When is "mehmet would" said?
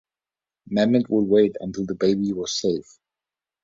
0.67-1.27